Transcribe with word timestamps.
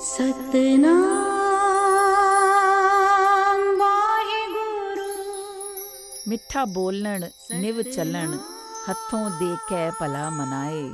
ਸਤਨਾਮ 0.00 0.82
ਵਾਹਿਗੁਰੂ 3.78 5.06
ਮਿੱਠਾ 6.28 6.64
ਬੋਲਣ 6.74 7.24
ਨਿਵ 7.60 7.80
ਚੱਲਣ 7.82 8.36
ਹੱਥੋਂ 8.88 9.28
ਦੇ 9.40 9.54
ਕੇ 9.68 9.90
ਭਲਾ 10.00 10.28
ਮਨਾਏ 10.30 10.88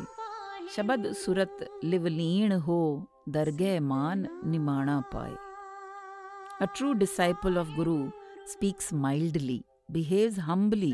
ਸ਼ਬਦ 0.75 1.11
ਸੁਰਤ 1.13 1.65
ਲਿਵਲੀਣ 1.85 2.59
ਹੋ 2.69 2.79
ਦਰਗਹਿ 3.31 3.81
ਮਾਨ 3.81 4.27
ਨਿਮਾਣਾ 4.45 5.01
ਪਾਏ 5.13 5.37
A 6.65 6.67
true 6.69 6.95
disciple 6.99 7.57
of 7.61 7.71
Guru 7.77 8.01
speaks 8.47 8.93
mildly, 9.05 9.57
behaves 9.93 10.37
humbly, 10.49 10.93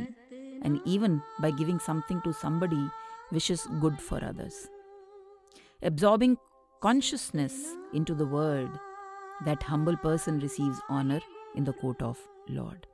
and 0.63 0.79
even 0.87 1.19
by 1.43 1.51
giving 1.59 1.81
something 1.87 2.23
to 2.27 2.33
somebody, 2.43 2.85
wishes 3.33 3.67
good 3.83 3.99
for 4.07 4.21
others. 4.31 4.57
Absorbing 5.83 6.37
consciousness 6.86 7.54
into 7.94 8.14
the 8.14 8.26
word, 8.28 8.70
that 9.44 9.64
humble 9.64 9.98
person 9.98 10.40
receives 10.40 10.80
honor 10.88 11.20
in 11.56 11.64
the 11.64 11.74
court 11.74 12.02
of 12.04 12.20
Lord. 12.48 12.86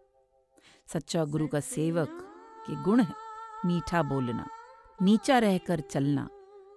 सच्चा 0.89 1.23
गुरु 1.33 1.47
का 1.47 1.59
सेवक 1.59 2.21
के 2.67 2.75
गुण 2.83 2.99
है 2.99 3.15
मीठा 3.65 4.03
बोलना 4.11 4.45
नीचा 5.01 5.39
रहकर 5.39 5.79
चलना 5.91 6.27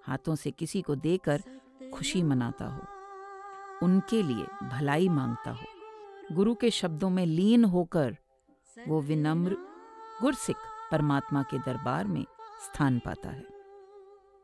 हाथों 0.07 0.35
से 0.41 0.51
किसी 0.51 0.81
को 0.81 0.95
देकर 1.05 1.43
खुशी 1.93 2.23
मनाता 2.23 2.65
हो 2.73 3.85
उनके 3.85 4.21
लिए 4.23 4.45
भलाई 4.69 5.07
माँगता 5.09 5.51
हो 5.51 6.35
गुरु 6.35 6.55
के 6.61 6.71
शब्दों 6.79 7.09
में 7.09 7.25
लीन 7.25 7.65
होकर 7.75 8.17
वो 8.87 9.01
विनम्र 9.11 9.57
गुरसिक 10.21 10.67
परमात्मा 10.91 11.43
के 11.51 11.59
दरबार 11.67 12.07
में 12.07 12.23
स्थान 12.65 12.99
पाता 13.05 13.29
है 13.29 13.45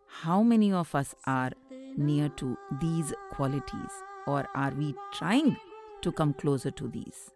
how 0.10 0.44
many 0.44 0.72
of 0.84 0.98
us 0.98 1.16
are 1.28 1.56
near 1.98 2.30
to 2.30 2.58
these 2.80 3.14
qualities 3.32 3.92
or 4.28 4.48
are 4.56 4.72
we 4.72 4.96
trying 5.14 5.58
to 6.02 6.12
come 6.12 6.34
closer 6.34 6.72
to 6.72 6.88
these? 6.88 7.32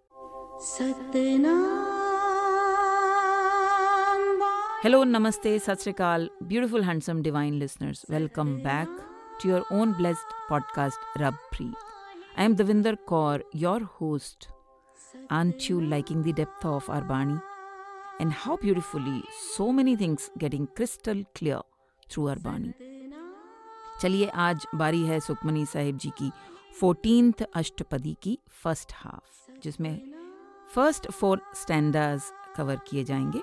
Hello, 4.81 5.03
Namaste, 5.03 5.59
Satsrikal, 5.65 6.29
beautiful, 6.47 6.83
handsome, 6.83 7.21
divine 7.21 7.59
listeners. 7.59 8.05
Welcome 8.07 8.61
back 8.61 8.87
to 9.39 9.47
your 9.47 9.63
own 9.71 9.93
blessed 9.93 10.25
podcast, 10.49 10.93
Rab 11.19 11.35
Pri. 11.51 11.73
I 12.37 12.43
am 12.43 12.55
Davinder 12.55 12.97
Kaur, 13.07 13.41
your 13.51 13.79
host. 13.83 14.49
Aren't 15.29 15.69
you 15.69 15.81
liking 15.81 16.21
the 16.21 16.33
depth 16.33 16.63
of 16.65 16.89
our 16.89 17.01
Bani? 17.01 17.39
And 18.19 18.31
how 18.31 18.57
beautifully 18.57 19.23
so 19.51 19.71
many 19.71 19.95
things 19.95 20.29
getting 20.37 20.67
crystal 20.67 21.23
clear 21.33 21.61
through 22.09 22.29
our 22.29 22.35
Bani. 22.35 22.73
चलिए 24.01 24.27
आज 24.27 24.65
बारी 24.75 25.01
है 25.05 25.19
सुखमनी 25.19 25.65
साहिब 25.65 25.97
जी 25.97 26.09
की 26.17 26.31
fourteenth 26.79 27.43
Ashtapadi 27.55 28.15
की 28.21 28.37
first 28.63 28.93
half 28.95 29.59
जिसमें 29.63 29.95
first 30.73 31.09
four 31.11 31.41
stanzas 31.55 32.31
cover 32.55 32.79
किए 32.87 33.03
जाएँगे 33.03 33.41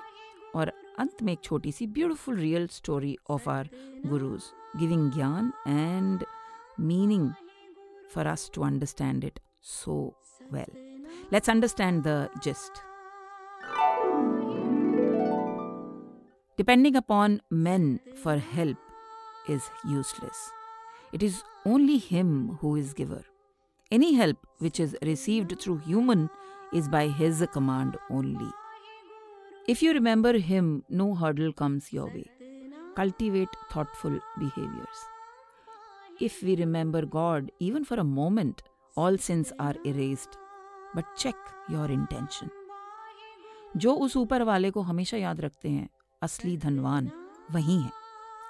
और 0.55 0.71
अंत 0.99 1.23
में 1.23 1.33
एक 1.33 1.39
छोटी 1.43 1.71
सी 1.71 1.87
beautiful 1.87 2.37
real 2.37 2.67
story 2.67 3.17
of 3.29 3.49
our 3.49 3.69
gurus 4.05 4.43
giving 4.77 5.11
gyan 5.11 5.51
and 5.67 6.25
meaning 6.79 7.29
for 8.13 8.27
us 8.27 8.49
to 8.53 8.63
understand 8.63 9.23
it 9.23 9.39
so 9.73 9.99
well 10.51 10.97
let's 11.33 11.49
understand 11.49 12.03
the 12.07 12.29
gist 12.43 12.81
Depending 16.59 16.95
upon 16.95 17.33
men 17.51 17.85
for 18.23 18.33
help 18.47 18.92
is 19.47 19.69
useless. 19.85 20.51
It 21.11 21.23
is 21.23 21.43
only 21.65 21.97
Him 21.97 22.57
who 22.61 22.75
is 22.75 22.93
giver. 22.93 23.23
Any 23.91 24.13
help 24.15 24.37
which 24.59 24.79
is 24.79 24.95
received 25.01 25.59
through 25.59 25.77
human 25.79 26.29
is 26.73 26.87
by 26.87 27.07
His 27.07 27.45
command 27.53 27.97
only. 28.09 28.51
If 29.67 29.81
you 29.83 29.93
remember 29.93 30.37
Him, 30.37 30.83
no 30.89 31.13
hurdle 31.15 31.53
comes 31.53 31.93
your 31.93 32.07
way. 32.07 32.25
Cultivate 32.95 33.49
thoughtful 33.71 34.19
behaviors. 34.39 34.99
If 36.19 36.43
we 36.43 36.55
remember 36.55 37.05
God, 37.05 37.51
even 37.59 37.83
for 37.83 37.95
a 37.95 38.03
moment, 38.03 38.61
all 38.95 39.17
sins 39.17 39.51
are 39.59 39.75
erased. 39.85 40.37
But 40.95 41.05
check 41.17 41.35
your 41.69 41.85
intention. 41.85 42.49
जो 43.77 43.93
उस 43.93 44.17
ऊपर 44.17 44.41
वाले 44.41 44.71
को 44.71 44.81
हमेशा 44.81 45.17
याद 45.17 45.41
रखते 45.41 45.69
हैं 45.69 45.87
असली 46.21 46.57
धनवान 46.57 47.09
वही 47.51 47.79
हैं 47.79 47.91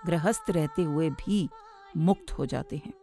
गृहस्थ 0.05 0.49
रहते 0.49 0.83
हुए 0.83 1.09
भी 1.19 1.47
मुक्त 1.97 2.31
हो 2.31 2.45
जाते 2.45 2.77
हैं। 2.77 2.93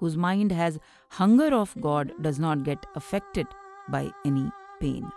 Whose 0.00 0.16
mind 0.16 0.52
has 0.52 0.78
hunger 1.12 1.54
of 1.54 1.78
God 1.78 2.12
does 2.20 2.40
not 2.40 2.58
get 2.64 2.86
affected 2.96 3.46
by 3.90 4.10
any 4.26 4.48
pain 4.80 5.10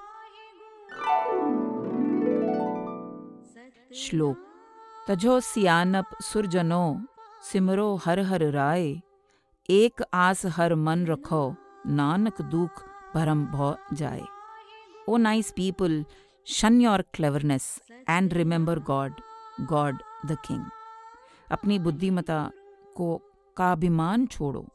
श्लोक। 3.95 4.37
तजो 5.07 5.39
सियानप 5.39 6.15
सुरजनो, 6.23 7.01
सिमरो 7.43 7.95
हर 8.05 8.19
हर 8.19 8.43
राय, 8.51 8.95
एक 9.69 10.01
आस 10.13 10.45
हर 10.55 10.75
मन 10.75 11.05
रखो, 11.05 11.55
नानक 11.87 12.41
दुख 12.51 12.83
भरम 13.15 13.45
भौ 13.47 13.75
जाए 13.93 14.21
O 15.09 15.17
nice 15.17 15.51
people 15.51 16.03
shun 16.47 16.81
your 16.81 17.01
cleverness 17.13 17.67
and 18.09 18.33
remember 18.33 18.79
God 18.87 19.21
God 19.69 20.01
the 20.25 20.37
king 20.45 20.63
अपनी 21.51 21.79
बुद्धिमता 21.79 22.51
को 22.95 23.21
का 23.57 23.71
अभिमान 23.71 24.25
छोड़ो 24.25 24.67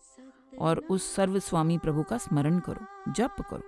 और 0.59 0.79
उस 0.79 1.15
सर्वस्वामी 1.15 1.79
प्रभु 1.79 2.03
का 2.03 2.19
स्मरण 2.19 2.59
करो, 2.59 3.13
जप 3.13 3.37
करो। 3.51 3.63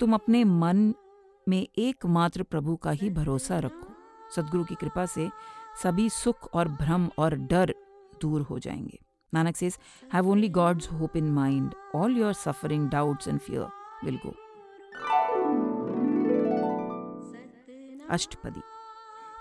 तुम 0.00 0.14
अपने 0.14 0.44
मन 0.44 0.94
में 1.48 1.68
एकमात्र 1.78 2.42
प्रभु 2.42 2.76
का 2.76 2.90
ही 2.90 3.10
भरोसा 3.10 3.58
रखो। 3.58 3.88
सदगुरु 4.36 4.64
की 4.64 4.74
कृपा 4.74 5.06
से 5.06 5.30
सभी 5.82 6.10
सुख 6.10 6.54
और 6.54 6.68
भ्रम 6.68 7.10
और 7.18 7.34
डर 7.34 7.74
दूर 8.20 8.42
हो 8.42 8.58
जाएँगे। 8.58 8.98
Nanak 9.34 9.56
says 9.56 9.78
have 10.12 10.28
only 10.28 10.48
God's 10.48 10.92
hope 10.92 11.16
in 11.16 11.30
mind 11.30 11.74
all 11.94 12.16
your 12.16 12.32
suffering 12.32 12.88
doubts 12.88 13.28
and 13.28 13.40
fear 13.40 13.66
will 14.04 14.20
go 14.26 14.34
Ashtapadi. 18.10 18.60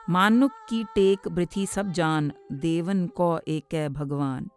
मानुक 0.10 0.52
की 0.70 0.84
टेक 0.84 1.28
बृथी 1.28 1.66
सब 1.66 1.92
जान, 1.92 2.32
देवन 2.52 3.06
को 3.08 3.40
एक 3.48 3.90
भगवान। 3.94 4.50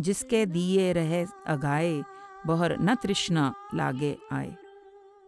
जिसके 0.00 0.46
दिए 0.46 0.92
रहे 0.92 1.24
अगाए, 1.46 2.02
बहर 2.46 2.76
न 2.80 2.94
तृष्णा 2.94 3.54
लागे 3.74 4.16
आए। 4.32 4.56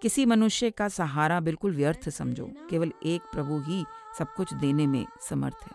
किसी 0.03 0.27
मनुष्य 0.27 0.71
का 0.71 0.89
सहारा 0.89 1.41
बिल्कुल 1.41 1.75
व्यर्थ 1.75 2.09
समझो, 2.09 2.51
केवल 2.71 2.93
एक 3.05 3.23
प्रभु 3.33 3.59
ही 3.61 3.85
सब 4.19 4.35
कुछ 4.35 4.55
देने 4.55 4.87
में 4.87 5.07
समर्थ 5.21 5.63
है। 5.63 5.71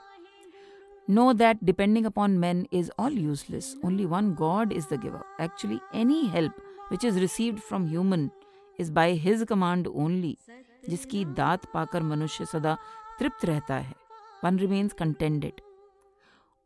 Know 1.09 1.33
that 1.33 1.63
depending 1.63 2.05
upon 2.05 2.37
man 2.37 2.65
is 2.73 2.91
all 2.99 3.13
useless 3.13 3.75
only 3.85 4.05
one 4.05 4.31
God 4.33 4.73
is 4.73 4.85
the 4.93 4.99
giver 5.01 5.43
actually 5.43 5.79
any 5.95 6.21
help 6.27 6.55
which 6.91 7.05
is 7.05 7.19
received 7.19 7.59
from 7.59 7.87
human 7.87 8.29
is 8.79 8.91
by 8.91 9.13
his 9.17 9.45
command 9.49 9.87
only 9.87 10.37
जिसकी 10.89 11.25
दात 11.25 11.65
पाकर 11.65 12.03
मनुष्य 12.03 12.45
सदा 12.45 12.77
तृप्त 13.19 13.45
रहता 13.45 13.75
है। 13.75 13.95
वन 14.43 14.57
रिमेन्स 14.59 14.93
कंटेंडेड 14.93 15.61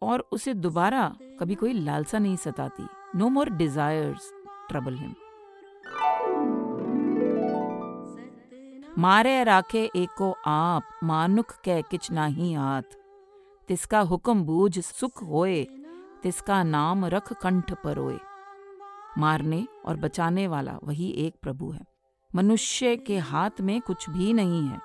और 0.02 0.28
उसे 0.32 0.54
दोबारा 0.54 1.16
कभी 1.40 1.56
कोई 1.56 1.74
लालसा 1.74 2.20
नहीं 2.20 2.36
सताती। 2.36 2.88
No 3.16 3.30
more 3.30 3.50
desires 3.50 4.32
trouble 4.70 4.96
him 4.96 5.14
मारे 8.98 9.44
राखे 9.44 9.90
एको 9.96 10.32
आप, 10.46 10.84
मानुख 11.04 11.60
कै 11.64 11.82
किच 11.82 12.12
नाही 12.12 12.54
हाथ 12.54 12.98
तिसका 13.68 14.00
हुक्म 14.00 14.44
बूझ 14.44 14.80
सुख 14.80 15.24
होए, 15.24 15.64
तिसका 16.24 16.64
नाम 16.64 17.06
रख 17.06 17.34
कंठ 17.34 17.74
परोए। 17.74 18.18
मारने 19.18 19.68
और 19.86 19.98
बचाने 19.98 20.48
वाला 20.48 20.78
वही 20.84 21.10
एक 21.18 21.36
प्रभु 21.42 21.72
है। 21.72 21.86
मनुष्य 22.36 22.96
के 22.98 23.18
हाथ 23.18 23.62
में 23.62 23.82
कुछ 23.82 24.10
भी 24.10 24.34
नहीं 24.34 24.68
है। 24.68 24.80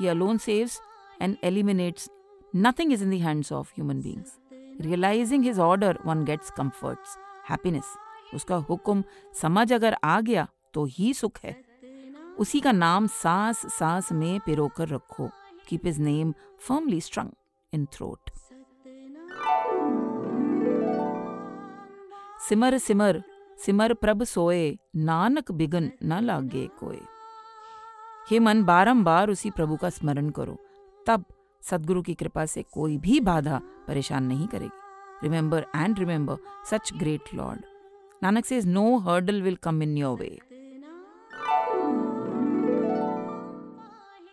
He 0.00 0.06
alone 0.06 0.38
saves 0.38 0.80
and 1.20 1.36
eliminates 1.44 2.10
nothing 2.56 2.92
is 2.92 3.04
in 3.04 3.10
the 3.10 3.20
hands 3.22 3.52
of 3.52 3.72
human 3.72 4.00
beings 4.02 4.38
realizing 4.80 5.44
his 5.44 5.58
order 5.58 5.98
one 6.06 6.24
gets 6.24 6.50
comforts 6.50 7.16
happiness 7.50 7.94
उसका 8.34 8.56
हुक्म 8.68 9.04
समझ 9.40 9.72
अगर 9.72 9.96
आ 10.04 10.20
गया 10.20 10.46
तो 10.74 10.84
ही 10.84 11.12
सुख 11.14 11.38
है। 11.44 11.56
उसी 12.38 12.60
का 12.60 12.72
नाम 12.72 13.06
सांस 13.06 13.66
सांस 13.72 14.12
में 14.12 14.40
पिरोकर 14.40 14.88
रखो। 14.88 15.28
Keep 15.68 15.86
his 15.86 16.00
name 16.00 16.32
firmly 16.58 17.00
strung 17.00 17.30
in 17.72 17.86
throat 17.92 18.30
सिमर 22.48 22.78
सिमर 22.78 23.22
सिमर 23.58 23.94
प्रभ 23.94 24.22
सोए, 24.24 24.76
नानक 24.96 25.50
बिगन 25.52 25.90
न 26.02 26.20
लागे 26.20 26.66
कोय 26.80 26.98
हे 28.30 28.38
मन, 28.38 28.62
बारंबार 28.64 29.30
उसी 29.30 29.50
प्रभु 29.50 29.76
का 29.76 29.90
स्मरण 29.90 30.30
करो। 30.30 30.56
तब 31.06 31.24
सदगुरु 31.62 32.02
की 32.02 32.14
कृपा 32.14 32.46
से 32.46 32.62
कोई 32.62 32.98
भी 32.98 33.20
बाधा 33.20 33.60
परेशान 33.88 34.24
नहीं 34.24 34.48
करेगी। 34.48 34.80
Remember 35.22 35.66
and 35.76 35.98
remember 35.98 36.36
such 36.70 36.92
great 36.96 37.34
lord 37.34 37.64
Nanak 38.22 38.44
says, 38.44 38.66
No 38.66 38.84
hurdle 39.06 39.42
will 39.42 39.56
come 39.66 39.82
in 39.82 39.96
your 39.96 40.18
way. 40.20 40.38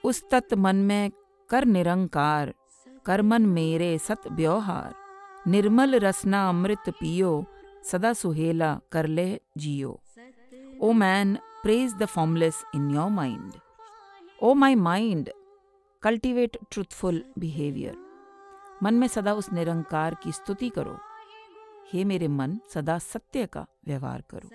उस 0.03 0.29
तत् 0.29 0.53
मन 0.53 0.75
में 0.75 1.12
कर 1.50 1.65
निरंकार 1.65 2.53
कर 3.06 3.21
मन 3.21 3.45
मेरे 3.45 3.97
सत 3.97 4.21
व्यवहार। 4.31 4.95
निर्मल 5.47 5.95
रसना 5.95 6.50
अमृत 6.50 6.89
पियो 6.89 7.45
सदा 7.83 8.13
सुहेला 8.13 8.79
कर 8.91 9.07
ले 9.07 9.41
जियो। 9.57 10.00
O 10.81 10.91
man 10.91 11.38
praise 11.63 11.94
the 11.94 12.06
formless 12.06 12.63
in 12.75 12.91
your 12.91 13.09
mind 13.09 13.53
O 14.44 14.53
my 14.53 14.75
mind 14.75 15.29
cultivate 16.03 16.57
truthful 16.71 17.24
behaviour. 17.39 17.98
मन 18.83 18.94
में 18.94 19.07
सदा 19.07 19.33
उस 19.33 19.51
निरंकार 19.53 20.15
की 20.15 20.31
स्तुति 20.31 20.69
करो। 20.69 20.98
हे 21.94 22.03
मेरे 22.03 22.27
मन, 22.27 22.59
सदा 22.69 22.98
सत्य 23.00 23.45
का 23.45 23.65
व्यवहार 23.86 24.24
करो। 24.30 24.50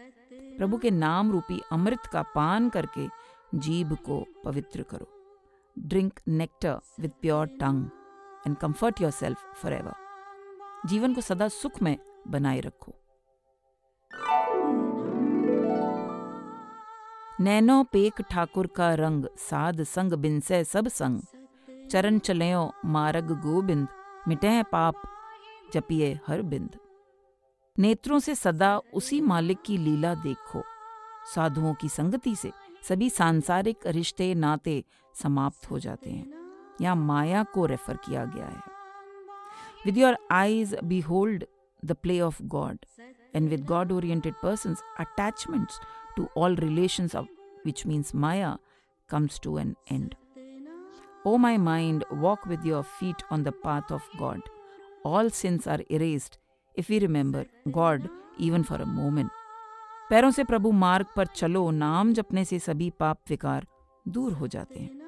प्रभु 0.58 0.78
के 0.78 0.90
नाम 0.90 1.32
रूपी 1.32 1.60
अमृत 1.72 2.06
का 2.06 2.22
पान 2.22 2.68
करके 2.68 3.06
जीभ 3.54 3.94
को 3.94 4.26
पवित्र 4.44 4.82
करो। 4.82 5.08
Drink 5.78 6.20
nectar 6.28 6.80
with 7.00 7.10
pure 7.20 7.46
tongue 7.46 7.90
and 8.46 8.56
comfort 8.56 9.00
yourself 9.10 9.38
forever 9.72 9.94
जीवन 10.88 11.14
को 11.14 11.20
सदा 11.20 11.48
सुख 11.48 11.82
में 11.82 11.96
बनाए 12.28 12.60
रखो। 12.60 12.94
नैनो 17.40 17.82
पेक 17.82 18.20
ठाकुर 18.20 18.66
का 18.66 18.94
रंग 18.94 19.24
साध 19.38 19.82
संग 19.82 20.12
बिनसे 20.12 20.64
सब 20.64 20.88
संग। 20.88 21.20
चरण 21.90 22.18
चलयो 22.18 22.72
मारग 22.84 23.30
गोबिंद 23.40 23.88
मिटे 24.28 24.62
पाप 24.62 25.02
जपिए 25.74 26.20
हर 26.26 26.42
बिंद। 26.42 26.78
नेत्रों 27.78 28.18
से 28.18 28.34
सदा 28.34 28.80
उसी 28.94 29.20
मालिक 29.20 29.62
की 29.62 29.78
लीला 29.78 30.14
देखो। 30.14 30.62
साधुओं 31.34 31.74
की 31.74 31.88
संगति 31.88 32.36
से 32.36 32.52
सभी 32.88 33.10
सांसारिक 33.10 33.86
रिश्ते 33.86 34.34
नाते 34.34 34.84
समाप्त 35.14 35.70
हो 35.70 35.78
जाते 35.78 36.10
हैं। 36.10 36.32
यहाँ 36.80 36.96
माया 36.96 37.42
को 37.42 37.66
रेफर 37.66 37.96
किया 37.96 38.24
गया 38.24 38.46
है। 38.46 38.62
With 39.86 39.98
your 39.98 40.16
eyes 40.30 40.76
behold 41.00 41.44
the 41.84 41.92
play 41.92 42.20
of 42.20 42.42
God 42.42 42.78
and 43.34 43.48
with 43.48 43.64
God 43.64 43.92
oriented 43.92 44.34
persons, 44.44 44.78
attachments 45.00 45.80
to 46.18 46.28
all 46.36 46.60
relations 46.66 47.14
of 47.14 47.26
which 47.66 47.86
means 47.86 48.14
Maya 48.14 48.54
comes 49.10 49.42
to 49.46 49.58
an 49.64 49.74
end. 49.92 50.25
O 51.26 51.36
my 51.38 51.56
mind, 51.56 52.04
walk 52.12 52.46
with 52.46 52.64
your 52.64 52.82
feet 52.84 53.22
on 53.30 53.42
the 53.42 53.52
path 53.52 53.90
of 53.90 54.02
God. 54.18 54.40
All 55.04 55.28
sins 55.30 55.66
are 55.66 55.80
erased 55.90 56.38
if 56.76 56.88
we 56.88 57.00
remember 57.00 57.46
God 57.72 58.08
even 58.38 58.62
for 58.62 58.76
a 58.76 58.86
moment. 58.86 59.30
पैरों 60.10 60.30
से 60.30 60.44
प्रभु 60.44 60.70
मार्ग 60.72 61.06
पर 61.16 61.26
चलो 61.26 61.70
नाम 61.70 62.12
जपने 62.14 62.44
से 62.44 62.58
सभी 62.58 62.90
पाप 63.00 63.18
विकार 63.30 63.66
दूर 64.06 64.32
हो 64.32 64.46
जाते 64.46 64.80
हैं 64.80 65.00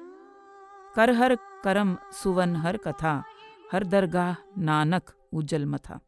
कर 0.95 1.13
हर 1.19 1.35
करम 1.63 1.95
सुवन 2.23 2.55
हर 2.65 2.77
कथा 2.87 3.13
हर 3.71 3.83
दरगाह 3.93 4.35
नानक 4.69 5.13
उज्जल 5.33 5.65
मथा 5.75 5.99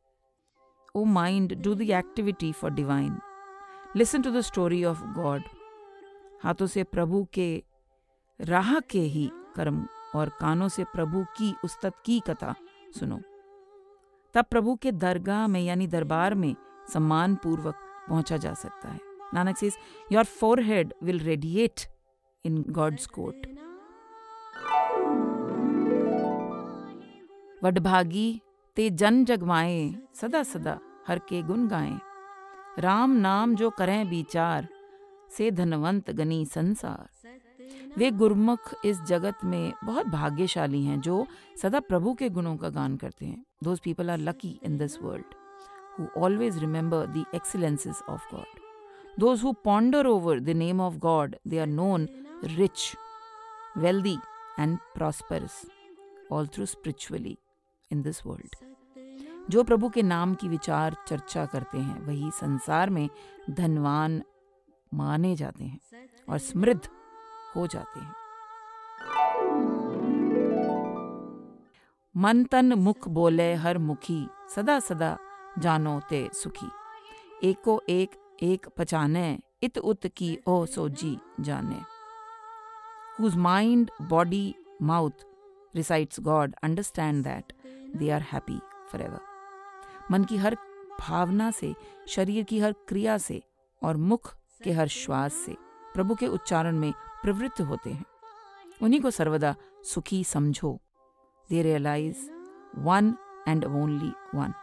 O 0.96 1.04
mind 1.20 1.56
do 1.64 1.76
the 1.76 1.90
activity 2.02 2.52
for 2.62 2.72
divine 2.82 3.18
listen 3.98 4.22
to 4.22 4.32
the 4.32 4.42
story 4.52 4.84
of 4.92 5.04
God 5.20 5.44
हाथों 6.44 6.68
से 6.76 6.84
प्रभु 6.98 7.26
के 7.34 7.50
राह 8.40 8.80
के 8.92 9.02
ही 9.16 9.30
कर्म 9.56 9.86
और 10.16 10.30
कानों 10.30 10.68
से 10.68 10.84
प्रभु 10.84 11.24
की 11.38 11.54
उस्तत 11.64 11.94
की 12.06 12.20
कथा 12.20 12.56
सुनो। 13.00 13.20
तब 14.36 14.46
प्रभु 14.46 14.76
के 14.76 14.92
दरगाह 14.92 15.48
में, 15.48 15.62
यानी 15.62 15.88
दरबार 15.88 16.36
में 16.36 16.56
सम्मान 16.94 17.36
पूर्वक 17.36 17.76
पहुँचा 18.10 18.38
जा 18.38 18.54
सकता 18.54 18.90
है। 18.90 19.00
Nanak 19.34 19.58
says 19.58 19.78
your 20.12 20.24
forehead 20.24 20.94
will 21.04 21.20
radiate 21.20 21.82
in 22.46 22.64
God's 22.70 23.06
court 23.08 23.48
वडभागी 27.64 28.42
ते 28.76 28.90
जन 28.90 29.26
जगमाए, 29.26 29.96
सदा 30.16 30.44
सदा 30.44 30.80
हर 31.08 31.20
के 31.20 31.42
गुण 31.42 31.68
गाएँ। 31.68 32.00
राम 32.80 33.12
नाम 33.12 33.56
जो 33.56 33.70
करें 33.70 34.10
विचार, 34.10 34.68
से 35.30 35.52
धनवंत 35.52 36.12
गनी 36.12 36.46
संसार। 36.46 37.21
वे 37.98 38.12
गुरमुख 38.12 38.74
इस 38.86 39.02
जगत 39.02 39.38
में 39.44 39.74
बहुत 39.84 40.06
भाग्यशाली 40.06 40.84
हैं 40.86 41.02
जो 41.02 41.28
सदा 41.62 41.80
प्रभु 41.80 42.14
के 42.14 42.30
गुणों 42.30 42.58
का 42.58 42.70
गान 42.70 42.98
करते 42.98 43.26
हैं। 43.26 43.46
Those 43.64 43.80
people 43.80 44.10
are 44.10 44.18
lucky 44.18 44.60
in 44.64 44.78
this 44.78 45.02
world 45.02 45.26
who 46.00 46.22
always 46.22 46.58
remember 46.58 47.06
the 47.06 47.26
excellences 47.36 47.96
of 48.10 48.36
God 48.36 48.60
those 49.20 49.44
who 49.44 49.54
ponder 49.54 50.06
over 50.06 50.40
the 50.40 50.50
name 50.50 50.82
of 50.82 50.96
God 50.96 51.36
they 51.48 51.60
are 51.60 51.68
known 51.68 52.08
rich 52.44 52.96
wealthy 53.78 54.18
and 54.60 54.78
prosperous 54.78 55.66
all 56.32 56.48
through 56.48 56.66
spiritually 56.66 57.38
in 57.92 58.02
this 58.02 58.26
world 58.26 58.56
जो 59.50 59.64
प्रभु 59.64 59.90
के 59.90 60.02
नाम 60.02 60.34
की 60.34 60.48
विचार 60.48 60.96
चर्चा 61.08 61.46
करते 61.46 61.78
हैं, 61.78 62.02
वही 62.02 62.32
संसार 62.32 62.90
में 62.90 63.10
धनवान 63.50 64.22
माने 64.94 65.36
जाते 65.36 65.64
हैं 65.64 65.80
और 66.30 66.38
समृद्ध 66.38 66.90
हो 67.56 67.68
जाते 67.68 68.00
हैं। 68.00 68.16
मन 72.18 72.44
तन 72.44 72.74
मुख 72.74 73.08
बोले 73.08 73.54
हर 73.54 73.78
मुखी 73.78 74.30
सदा 74.56 74.80
सदा 74.80 75.18
जानो 75.60 76.02
ते 76.10 76.30
सुखी। 76.34 76.72
एको 77.50 77.82
एक 77.90 78.12
एक 78.42 78.68
पचाने 78.78 79.40
इत 79.64 79.78
उत 79.78 80.08
की 80.08 80.40
ओ 80.48 80.66
सोजी 80.66 81.18
जाने। 81.40 81.82
Whose 83.22 83.40
mind, 83.46 84.10
body, 84.12 84.54
mouth 84.84 85.18
recites 85.76 86.20
God, 86.20 86.54
understand 86.66 87.24
that 87.24 87.44
they 87.96 88.10
are 88.10 88.24
happy 88.34 88.60
forever. 88.92 89.20
मन 90.12 90.24
की 90.24 90.38
हर 90.38 90.58
भावना 91.00 91.52
से 91.52 91.76
शरीर 92.08 92.44
की 92.44 92.60
हर 92.60 92.72
क्रिया 92.72 93.18
से 93.18 93.44
और 93.84 93.98
मुख 93.98 94.36
के 94.64 94.72
हर 94.72 94.88
श्वास 94.88 95.34
से 95.34 95.58
प्रभु 95.94 96.16
के 96.16 96.28
उच्चारण 96.28 96.78
में 96.78 96.94
प्रवृत्त 97.24 97.62
होते 97.62 97.90
हैं। 97.90 98.06
उन्हीं 98.82 99.02
को 99.02 99.12
सर्वदा 99.12 99.56
सुखी 99.84 100.24
समझो। 100.24 100.80
They 101.50 101.62
realize 101.62 102.30
one 102.78 103.14
and 103.48 103.66
only 103.66 104.12
one 104.36 104.54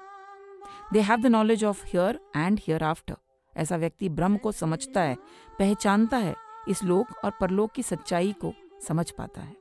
they 0.92 1.00
have 1.00 1.20
the 1.20 1.26
knowledge 1.26 1.64
of 1.64 1.86
here 1.86 2.20
and 2.36 2.60
hereafter 2.84 3.16
ऐसा 3.56 3.76
व्यक्ति 3.76 4.08
ब्रह्म 4.08 4.36
को 4.36 4.52
समझता 4.52 5.00
है, 5.00 5.16
पहचानता 5.58 6.16
है, 6.16 6.34
इस 6.68 6.84
लोक 6.84 7.24
और 7.24 7.32
परलोक 7.40 7.72
की 7.72 7.82
सच्चाई 7.82 8.32
को 8.32 8.52
समझ 8.88 9.10
पाता 9.10 9.40
है। 9.40 9.56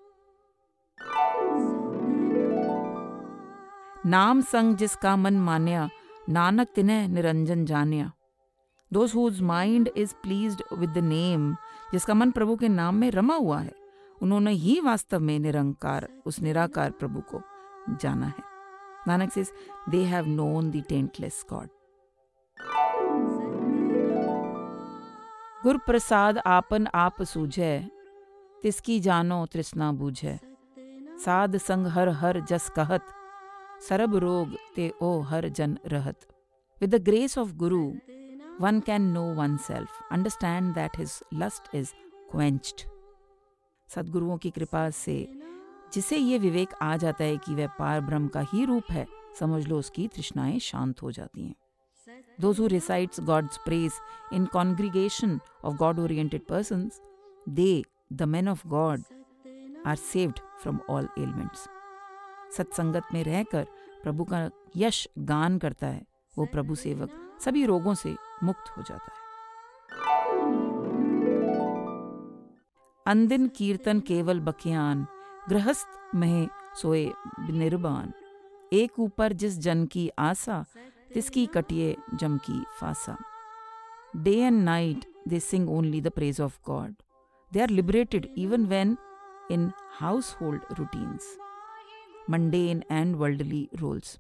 नाम 4.05 4.41
संग 4.41 4.75
जिसका 4.75 5.15
मन 5.15 5.39
मान्या, 5.39 5.89
नानक 6.29 6.67
तिन्ह 6.75 7.07
निरंजन 7.07 7.65
जान्या। 7.65 8.11
Those 8.93 9.15
whose 9.15 9.41
mind 9.41 9.89
is 9.97 10.13
pleased 10.13 10.63
with 10.73 10.89
the 10.89 10.97
name 10.97 11.55
जिसका 11.91 12.13
मन 12.13 12.31
प्रभु 12.31 12.55
के 12.55 12.69
नाम 12.69 12.95
में 12.95 13.11
रमा 13.11 13.35
हुआ 13.35 13.59
है, 13.59 13.73
उन्होंने 14.21 14.51
ही 14.51 14.81
वास्तव 14.81 15.19
में 15.19 15.39
निरंकार, 15.39 16.09
उस 16.25 16.39
निराकार 16.39 16.91
प्रभु 16.91 17.21
को 17.21 17.41
जाना 17.95 18.27
है। 18.27 18.43
Nanak 19.07 19.31
says 19.31 19.47
they 19.93 20.11
have 20.13 20.27
known 20.39 20.71
the 20.71 20.81
taintless 20.91 21.45
God. 21.53 21.67
गुर 25.63 25.77
प्रसाद 25.77 26.37
आपन 26.37 26.87
आप 26.95 27.23
सूझे, 27.23 27.91
तिसकी 28.63 28.99
जानो 28.99 29.45
तृष्णा 29.45 29.91
बूझे। 29.91 30.39
साध 31.25 31.57
संग 31.57 31.87
हर 31.87 32.09
हर 32.09 32.39
जस 32.39 32.69
कहत, 32.69 33.01
सरब 33.89 34.15
रोग 34.15 34.57
ते 34.75 34.93
ओ 35.01 35.21
हर 35.21 35.49
जन 35.49 35.77
रहत। 35.87 36.19
With 36.81 36.95
the 36.95 37.03
grace 37.03 37.37
of 37.37 37.53
guru 37.53 37.91
one 38.59 38.81
can 38.81 39.13
know 39.13 39.33
oneself, 39.33 39.89
understand 40.11 40.75
that 40.75 40.95
his 40.95 41.21
lust 41.31 41.69
is 41.73 41.93
quenched. 42.31 42.85
सदगुरुओं 43.89 44.37
की 44.37 44.49
कृपा 44.49 44.89
से 44.89 45.15
जिसे 45.93 46.17
ये 46.17 46.37
विवेक 46.37 46.73
आ 46.81 46.95
जाता 46.97 47.23
है 47.23 47.37
कि 47.37 47.55
वह 47.55 47.67
पार 47.79 48.01
ब्रह्म 48.01 48.27
का 48.27 48.39
ही 48.53 48.65
रूप 48.65 48.91
है 48.91 49.05
समझ 49.39 49.67
लो 49.67 49.77
उसकी 49.79 50.07
तृष्णाएँ 50.07 50.59
शांत 50.59 51.01
हो 51.01 51.11
जाती 51.11 51.43
हैं. 51.43 51.55
Those 52.41 52.59
who 52.59 52.67
recites 52.67 53.19
God's 53.19 53.57
praise 53.57 53.99
in 54.33 54.45
congregation 54.45 55.39
of 55.63 55.75
God 55.75 55.99
oriented 55.99 56.45
person 56.45 56.89
they 57.49 57.83
the 58.13 58.23
man 58.23 58.49
of 58.49 58.67
God 58.67 59.03
are 59.87 59.95
saved 59.95 60.39
from 60.61 60.79
all 60.89 61.09
elements 61.17 61.67
सत्संगत 62.57 63.13
में 63.13 63.23
रहकर 63.23 63.67
प्रभु 64.03 64.23
का 64.23 64.49
यश 64.77 65.07
गान 65.19 65.57
करता 65.57 65.87
है 65.87 66.05
वो 66.37 66.45
प्रभु 66.45 66.75
सेवक 66.75 67.09
सभी 67.41 67.65
रोगों 67.65 67.93
से 67.93 68.15
मुक्त 68.43 68.69
हो 68.77 68.83
जाता 68.83 69.11
है। 69.11 69.25
अंदिन 73.05 73.47
कीर्तन 73.47 73.99
केवल 73.99 74.39
बकियान 74.39 75.05
गृहस्थ 75.49 76.15
में 76.15 76.47
सोए 76.81 77.05
निर्बान 77.49 78.13
एक 78.73 78.99
ऊपर 78.99 79.33
जिस 79.33 79.57
जन 79.59 79.85
की 79.85 80.09
आशा 80.19 80.63
तिसकी 81.13 81.45
कटिए 81.45 81.95
जम 82.13 82.37
की 82.37 82.63
fossa. 82.79 83.17
Day 84.15 84.35
and 84.37 84.63
night 84.63 85.05
they 85.27 85.39
sing 85.39 85.69
only 85.69 86.01
the 86.01 86.09
praise 86.09 86.41
of 86.41 86.59
God 86.67 86.93
they 87.51 87.61
are 87.61 87.69
liberated 87.69 88.27
even 88.37 88.65
when 88.65 88.97
in 89.51 89.71
household 90.41 90.61
routines 90.79 91.37
mundane 92.29 92.83
and 92.91 93.15
worldly 93.15 93.67
roles 93.75 94.17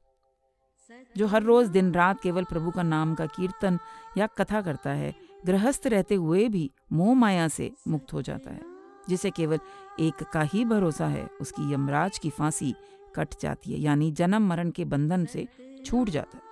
जो 1.15 1.27
हर 1.27 1.43
रोज 1.43 1.67
दिन 1.67 1.91
रात 1.93 2.21
केवल 2.21 2.43
प्रभु 2.43 2.71
का 2.71 2.83
नाम 2.83 3.13
का 3.15 3.25
कीर्तन 3.27 3.79
या 4.17 4.27
कथा 4.37 4.61
करता 4.61 4.89
है, 4.91 5.13
गृहस्थ 5.45 5.87
रहते 5.87 6.15
हुए 6.15 6.47
भी 6.49 6.69
मोह 6.93 7.13
माया 7.15 7.47
से 7.47 7.71
मुक्त 7.87 8.13
हो 8.13 8.21
जाता 8.21 8.51
है, 8.51 8.61
जिसे 9.09 9.29
केवल 9.31 9.59
एक 9.99 10.23
का 10.23 10.41
ही 10.43 10.63
भरोसा 10.65 11.07
है, 11.07 11.27
उसकी 11.41 11.73
यमराज 11.73 12.17
की 12.17 12.29
फांसी 12.29 12.73
कट 13.15 13.39
जाती 13.41 13.73
है, 13.73 13.79
यानी 13.79 14.11
जन्म 14.11 14.47
मरण 14.49 14.71
के 14.71 14.85
बंधन 14.85 15.25
से 15.25 15.47
छूट 15.85 16.09
जाता 16.09 16.37
है। 16.37 16.43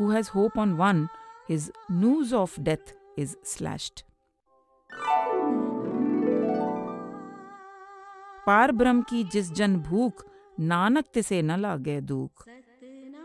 Who 0.00 0.10
has 0.10 0.30
hope 0.34 0.58
on 0.58 0.72
one 0.74 1.06
his 1.50 1.70
noose 1.92 2.34
of 2.34 2.60
death 2.60 2.94
is 3.18 3.36
slashed 3.44 4.02
पार 8.46 8.72
ब्रह्म 8.72 9.02
की 9.02 9.22
जिस 9.24 9.52
जन 9.52 9.76
भूख, 9.80 10.24
नानक 10.60 11.04
तिसे 11.14 11.40
न 11.42 11.56
लागे 11.60 12.00
दुख। 12.02 12.46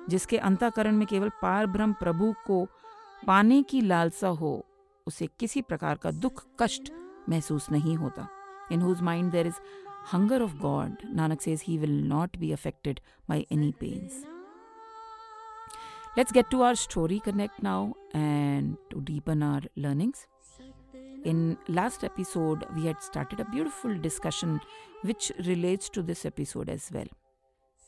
जिसके 0.09 0.37
अंतकरण 0.37 0.95
में 0.95 1.07
केवल 1.07 1.29
पार 1.41 1.67
ब्रह्म 1.67 1.93
प्रभु 1.93 2.33
को 2.47 2.65
पाने 3.27 3.61
की 3.63 3.81
लालसा 3.81 4.27
हो, 4.27 4.65
उसे 5.07 5.27
किसी 5.39 5.61
प्रकार 5.61 5.97
का 5.97 6.11
दुख, 6.11 6.45
कष्ट 6.61 6.91
महसूस 7.29 7.69
नहीं 7.71 7.95
होता। 7.95 8.27
In 8.71 8.81
whose 8.81 9.01
mind 9.01 9.31
there 9.31 9.47
is 9.47 9.59
hunger 10.13 10.41
of 10.41 10.55
God 10.57 11.05
Nanak 11.15 11.41
says 11.41 11.63
he 11.67 11.77
will 11.77 12.01
not 12.07 12.37
be 12.37 12.51
affected 12.51 12.99
by 13.29 13.45
any 13.51 13.71
pains 13.79 14.23
let's 16.17 16.33
get 16.33 16.49
to 16.51 16.61
our 16.61 16.75
story 16.75 17.19
connect 17.25 17.63
now 17.63 17.91
and 18.15 18.75
to 18.91 18.99
deepen 18.99 19.43
our 19.43 19.69
learnings 19.77 20.27
in 21.25 21.55
last 21.69 22.03
episode 22.03 22.65
we 22.71 22.81
had 22.81 22.99
started 23.01 23.41
a 23.41 23.49
beautiful 23.51 23.97
discussion 23.99 24.59
which 25.05 25.31
relates 25.39 25.91
to 25.93 26.01
this 26.03 26.25
episode 26.25 26.69
as 26.69 26.87
well 26.91 27.09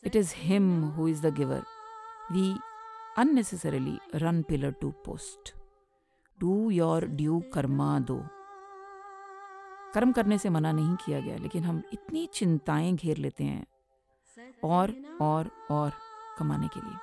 it 0.02 0.16
is 0.16 0.34
him 0.36 0.72
who 0.96 1.08
is 1.08 1.26
the 1.26 1.34
giver 1.34 1.62
We 2.32 2.56
unnecessarily 3.16 4.00
run 4.20 4.44
pillar 4.44 4.72
to 4.80 4.92
post. 5.04 5.54
Do 6.40 6.70
your 6.70 7.00
due 7.02 7.42
karma 7.52 8.02
do. 8.06 8.22
कर्म 9.94 10.12
करने 10.12 10.38
से 10.38 10.50
मना 10.50 10.72
नहीं 10.72 10.96
किया 11.04 11.20
गया 11.20 11.36
लेकिन 11.36 11.64
हम 11.64 11.82
इतनी 11.92 12.26
चिंताएँ 12.34 12.92
घेर 12.92 13.16
लेते 13.16 13.44
हैं 13.44 13.66
और 14.64 14.94
और 15.20 15.50
और 15.70 15.92
कमाने 16.38 16.68
के 16.68 16.80
लिए 16.80 16.96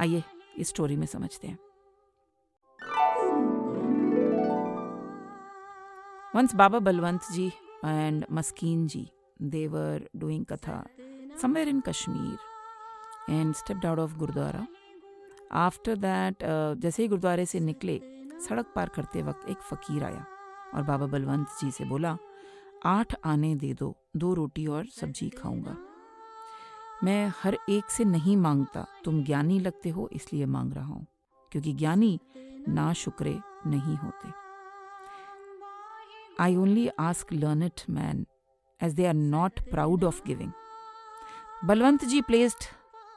आइए 0.00 0.22
इस 0.58 0.68
स्टोरी 0.68 0.96
में 0.96 1.06
समझते 1.06 1.48
हैं 1.48 1.58
Once 6.34 6.52
Baba 6.52 6.80
Balwant 6.80 7.22
ji 7.34 7.52
and 7.82 8.26
Maskeen 8.28 8.88
ji, 8.88 9.10
they 9.40 9.68
were 9.68 10.00
doing 10.18 10.44
katha 10.44 10.84
somewhere 11.36 11.68
in 11.68 11.80
Kashmir 13.26 13.40
and 13.40 13.56
stepped 13.56 13.84
of 13.84 14.16
Gurdwara 14.18 14.66
after 15.52 15.96
that 15.96 16.44
जैसे 16.80 17.02
ही 17.02 17.08
गुरुद्वारे 17.08 17.44
से 17.46 17.60
निकले, 17.60 18.00
सड़क 18.48 18.72
पार 18.76 18.88
करते 18.88 19.22
वक्त 19.22 19.48
एक 19.50 19.58
फ़कीर 19.62 20.04
आया 20.04 20.24
और 20.74 20.82
बाबा 20.82 21.06
बलवंत 21.06 21.48
जी 21.60 21.70
से 21.70 21.84
बोला, 21.84 22.16
आठ 22.84 23.14
आने 23.24 23.54
दे 23.54 23.72
दो 23.74 23.94
दो 24.16 24.32
रोटी 24.34 24.66
और 24.66 24.86
सब्ज़ी 24.86 25.28
खाऊँगा। 25.30 25.76
मैं 27.04 27.32
हर 27.42 27.56
एक 27.68 27.90
से 27.90 28.04
नहीं 28.04 28.36
माँगता, 28.36 28.86
तुम 29.04 29.22
ज्ञानी 29.24 29.58
लगते 29.60 29.90
हो, 29.90 30.08
इसलिए 30.12 30.46
मांग 30.46 30.72
रहा 30.72 30.84
हूँ, 30.84 31.06
क्योंकि 31.52 31.72
ज्ञानी 31.72 32.18
ना 32.68 32.92
शुक्रे 32.92 33.38
नहीं 33.66 33.96
होते। 33.96 34.28
I 36.40 36.56
only 36.56 36.88
ask 37.00 37.32
learn 37.32 37.62
it 37.62 37.82
man 37.90 38.26
as 38.80 38.92
they 38.94 39.06
are 39.06 39.14
not 39.14 39.60
proud 39.70 40.04
of 40.04 40.20
giving 40.26 40.52
Balwant 41.64 42.04
ji 42.04 42.20
placed 42.20 42.64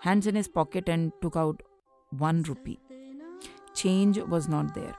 hands 0.06 0.27
in 0.27 0.41
his 0.41 0.48
pocket 0.48 0.89
and 0.89 1.12
took 1.22 1.38
out 1.38 1.63
one 2.13 2.44
rupee 2.44 2.77
change 3.75 4.20
was 4.20 4.50
not 4.50 4.74
there 4.74 4.94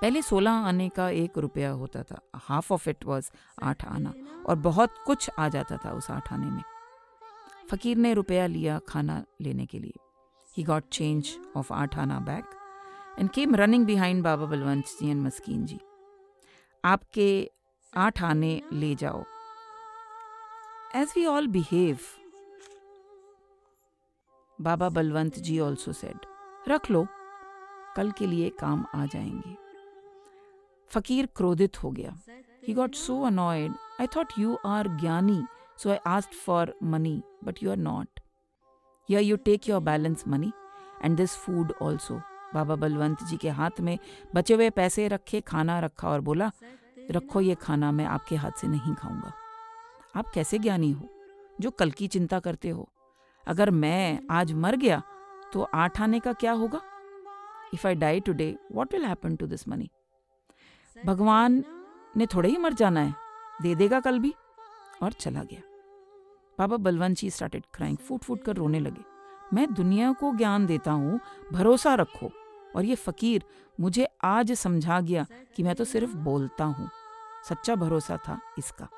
पहले 0.00 0.22
सोलह 0.22 0.66
आने 0.68 0.88
का 0.88 1.08
एक 1.10 1.38
रुपया 1.38 1.70
होता 1.70 2.02
था। 2.02 2.20
हाफ़ 2.36 2.72
ऑफ़ 2.72 2.88
इट 2.90 3.04
वॉज़ 3.06 3.30
आठ 3.62 3.84
आना। 3.84 4.12
और 4.46 4.56
बहुत 4.56 4.94
कुछ 5.06 5.28
आ 5.38 5.48
जाता 5.48 5.76
था 5.76 5.92
उस 5.92 6.10
आठ 6.10 6.32
आने 6.32 6.46
में। 6.46 6.62
फकीर 7.70 7.96
ने 7.96 8.12
रुपया 8.14 8.46
लिया 8.46 8.78
खाना 8.88 9.22
लेने 9.40 9.66
के 9.66 9.78
लिए। 9.78 9.92
ही 10.56 10.62
गॉट 10.62 10.88
चेंज 10.92 11.30
ऑफ़ 11.56 11.72
आठ 11.72 11.98
आना 11.98 12.18
back 12.20 12.44
and 13.18 13.30
came 13.30 13.54
running 13.54 13.86
behind 13.86 14.22
Baba 14.24 14.46
Balwant 14.46 14.86
ji 14.86 15.10
and 15.10 15.22
Maskeen 15.22 15.64
ji 15.66 15.78
आपके 16.84 17.50
आठ 17.92 18.22
आने 18.22 18.60
ले 18.72 18.94
जाओ। 18.94 19.22
As 20.96 21.12
we 21.16 21.26
all 21.26 21.46
behave 21.48 21.98
Baba 24.62 24.88
Balwant 24.88 25.38
ji 25.38 25.58
also 25.60 25.92
said 25.92 26.26
रख 26.68 26.90
लो, 26.90 27.06
कल 27.96 28.10
के 28.10 28.26
लिए 28.26 28.48
काम 28.48 28.84
आ 28.94 29.06
जाएँगे. 29.06 29.56
फकीर 30.90 31.26
क्रोधित 31.26 31.82
हो 31.82 31.90
गया। 31.90 32.18
He 32.68 32.74
got 32.74 32.94
so 32.94 33.22
annoyed 33.22 33.72
I 34.00 34.06
thought 34.06 34.32
you 34.38 34.58
are 34.66 34.88
ज्ञानी 34.88 35.42
so 35.78 35.90
I 35.90 35.96
asked 36.06 36.34
for 36.34 36.74
money 36.82 37.22
but 37.44 37.62
you 37.62 37.70
are 37.70 37.76
not 37.76 38.20
या 39.10 39.20
you 39.20 39.36
take 39.36 39.68
your 39.68 39.80
balance 39.80 40.24
money 40.28 40.52
and 41.04 41.16
this 41.16 41.36
food 41.36 41.72
also 41.82 42.20
Baba 42.54 42.76
Balwant 42.76 43.22
ji 43.24 43.36
के 43.36 43.48
हाथ 43.48 43.80
में 43.80 43.98
बचे 44.34 44.54
हुए 44.54 44.70
पैसे 44.70 45.08
रखे, 45.08 45.40
खाना 45.40 45.80
रखा 45.80 46.08
और 46.08 46.20
बोला, 46.20 46.50
रखो 47.10 47.40
ये 47.40 47.54
खाना, 47.54 47.92
मैं 47.92 48.04
आपके 48.04 48.36
हाथ 48.36 48.50
से 48.50 48.66
नहीं 48.68 48.94
खाऊँगा। 48.94 49.32
आप 50.16 50.30
कैसे 50.34 50.58
ज्ञानी 50.58 50.92
हो? 50.92 51.08
जो 51.60 51.70
कल 51.70 51.90
की 51.90 52.06
चिंता 52.08 52.40
करते 52.40 52.68
हो 52.68 52.91
अगर 53.46 53.70
मैं 53.70 54.18
आज 54.30 54.52
मर 54.52 54.76
गया 54.76 55.02
तो 55.52 55.62
आठ 55.74 56.00
आने 56.00 56.20
का 56.20 56.32
क्या 56.32 56.52
होगा? 56.52 56.80
If 57.74 57.86
I 57.86 57.94
die 57.94 58.20
today 58.20 58.56
what 58.72 58.92
will 58.94 59.04
happen 59.04 59.36
to 59.36 59.46
this 59.46 59.68
money 59.68 59.90
भगवान 60.96 61.64
ने 62.16 62.26
थोड़े 62.26 62.48
ही 62.48 62.56
मर 62.56 62.72
जाना 62.72 63.00
है, 63.00 63.14
दे 63.62 63.74
देगा 63.74 64.00
कल 64.00 64.18
भी, 64.18 64.34
और 65.02 65.12
चला 65.12 65.42
गया। 65.42 65.60
बाबा 66.58 66.76
बलवंत 66.76 67.16
जी 67.16 67.30
स्टार्टेड 67.30 67.62
क्राइंग 67.74 67.96
फूट 67.98 68.24
फूट 68.24 68.42
कर 68.42 68.56
रोने 68.56 68.80
लगे। 68.80 69.04
मैं 69.54 69.72
दुनिया 69.74 70.12
को 70.12 70.34
ज्ञान 70.36 70.66
देता 70.66 70.92
हूँ, 70.92 71.20
भरोसा 71.52 71.94
रखो, 71.94 72.30
और 72.76 72.84
ये 72.84 72.94
फकीर 72.94 73.44
मुझे 73.80 74.06
आज 74.24 74.52
समझा 74.52 75.00
गया 75.00 75.26
कि 75.56 75.62
मैं 75.62 75.74
तो 75.74 75.84
सिर्फ़ 75.84 76.16
बोलता 76.16 76.64
हूँ। 76.64 76.88
सच्चा 77.48 77.74
भरोसा 77.74 78.16
था 78.16 78.40
इसका। 78.58 78.88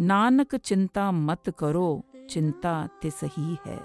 नानक 0.00 0.54
चिंता 0.54 1.10
मत 1.12 1.54
करो। 1.58 2.04
चिंता 2.30 2.88
ते 3.02 3.10
सही 3.10 3.56
है। 3.66 3.78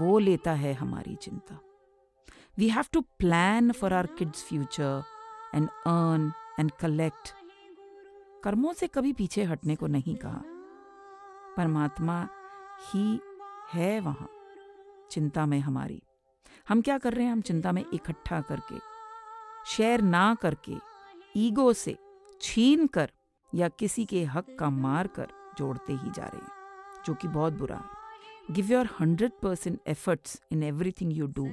वो 0.00 0.18
लेता 0.18 0.52
है 0.52 0.72
हमारी 0.74 1.14
चिंता। 1.16 1.58
We 2.58 2.68
have 2.68 2.84
to 2.92 3.00
plan 3.00 3.72
for 3.72 3.92
our 3.92 4.06
kids 4.06 4.44
future 4.44 5.02
and 5.54 5.68
earn 5.68 6.32
and 6.60 6.72
collect 6.72 7.34
कर्मों 8.44 8.72
से 8.72 8.86
कभी 8.86 9.12
पीछे 9.12 9.44
हटने 9.44 9.76
को 9.76 9.86
नहीं 9.86 10.16
कहा। 10.16 10.42
परमात्मा 11.56 12.28
ही 12.90 13.20
है 13.72 14.00
वहाँ, 14.00 14.28
चिंता 15.10 15.46
में 15.46 15.58
हमारी। 15.60 16.02
हम 16.68 16.80
क्या 16.82 16.98
कर 16.98 17.14
रहे 17.14 17.24
हैं? 17.24 17.32
हम 17.32 17.40
चिंता 17.40 17.72
में 17.72 17.84
इकट्ठा 17.94 18.40
करके 18.40 18.78
शेयर 19.66 20.00
ना 20.00 20.34
करके 20.34 20.76
ईगो 21.36 21.72
से 21.72 21.96
छीन 22.40 22.86
कर 22.86 23.10
या 23.54 23.68
किसी 23.68 24.04
के 24.04 24.24
हक 24.24 24.56
का 24.60 24.70
मार 24.70 25.06
कर 25.06 25.28
जोड़ते 25.58 25.92
ही 25.92 26.10
जा 26.10 26.24
रहे 26.24 26.36
हैं, 26.36 26.52
जो 27.06 27.14
कि 27.14 27.28
बहुत 27.28 27.52
बुरा 27.52 27.76
है। 27.76 28.54
Give 28.54 28.72
your 28.72 28.88
hundred 29.00 29.32
percent 29.42 29.80
efforts 29.86 30.40
in 30.52 30.62
everything 30.62 31.12
you 31.12 31.26
do 31.26 31.48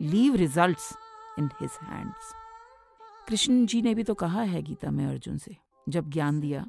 leave 0.00 0.34
results 0.34 0.92
in 1.38 1.50
his 1.60 1.78
hands 1.82 2.34
Krishna 3.28 3.64
ji 3.66 3.82
ने 3.82 3.94
भी 3.94 4.02
तो 4.02 4.14
कहा 4.14 4.42
है 4.42 4.62
गीता 4.62 4.90
में 4.90 5.06
अर्जुन 5.06 5.36
से, 5.38 5.56
जब 5.88 6.10
ज्ञान 6.10 6.40
दिया 6.40 6.66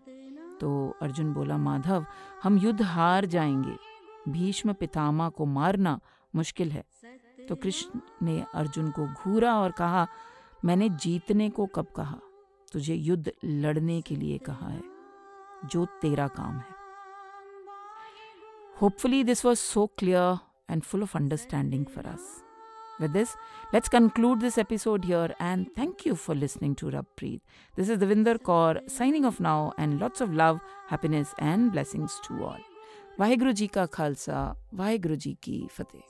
तो 0.61 0.97
अर्जुन 1.01 1.33
बोला, 1.33 1.57
माधव, 1.57 2.05
हम 2.43 2.57
युद्ध 2.57 2.81
हार 2.81 3.25
जाएँगे। 3.25 3.77
भीष्म 4.29 4.73
पितामा 4.73 5.29
को 5.29 5.45
मारना 5.45 5.99
मुश्किल 6.35 6.71
है। 6.71 6.83
तो 7.49 7.55
कृष्ण 7.55 7.99
ने 8.21 8.43
अर्जुन 8.53 8.91
को 8.91 9.05
घूरा 9.05 9.55
और 9.55 9.71
कहा, 9.71 10.07
मैंने 10.65 10.89
जीतने 10.89 11.49
को 11.49 11.65
कब 11.65 11.87
कहा? 11.95 12.19
तुझे 12.71 12.95
युद्ध 12.95 13.31
लड़ने 13.45 14.01
के 14.01 14.15
लिए 14.15 14.37
कहा 14.37 14.67
है। 14.67 14.83
जो 15.65 15.85
तेरा 16.01 16.27
काम 16.37 16.59
है 16.59 16.79
hopefully 18.81 19.23
this 19.23 19.45
was 19.45 19.59
so 19.59 19.85
clear 19.99 20.37
and 20.69 20.83
full 20.83 21.03
of 21.03 21.17
understanding 21.17 21.85
for 21.95 22.05
us 22.13 22.41
With 23.01 23.13
this, 23.13 23.35
let's 23.73 23.89
conclude 23.89 24.41
this 24.41 24.59
episode 24.59 25.05
here 25.05 25.33
and 25.39 25.69
thank 25.75 26.05
you 26.05 26.15
for 26.15 26.35
listening 26.35 26.75
to 26.75 26.91
Rabpreet. 26.95 27.41
This 27.75 27.89
is 27.89 27.97
Devinder 27.97 28.37
Kaur 28.37 28.87
signing 28.87 29.25
off 29.25 29.39
now 29.39 29.73
and 29.75 29.99
lots 29.99 30.21
of 30.21 30.35
love, 30.35 30.59
happiness 30.87 31.33
and 31.39 31.71
blessings 31.71 32.19
to 32.27 32.43
all. 32.43 32.59
Vaheguru 33.17 33.55
Ji 33.55 33.67
Ka 33.69 33.87
Khalsa, 33.87 34.55
Vaheguru 34.75 35.17
Ji 35.17 35.35
Ki 35.41 35.67
Fateh. 35.67 36.03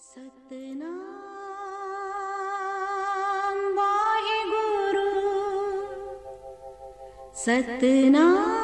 Satnam 7.33 8.60